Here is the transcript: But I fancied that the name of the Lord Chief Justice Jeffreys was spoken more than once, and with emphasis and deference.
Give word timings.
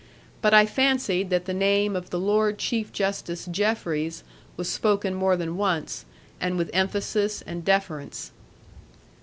But 0.41 0.51
I 0.51 0.65
fancied 0.65 1.29
that 1.29 1.45
the 1.45 1.53
name 1.53 1.95
of 1.95 2.09
the 2.09 2.19
Lord 2.19 2.57
Chief 2.57 2.91
Justice 2.91 3.45
Jeffreys 3.51 4.23
was 4.57 4.67
spoken 4.67 5.13
more 5.13 5.37
than 5.37 5.57
once, 5.57 6.05
and 6.39 6.57
with 6.57 6.71
emphasis 6.73 7.43
and 7.43 7.63
deference. 7.63 8.31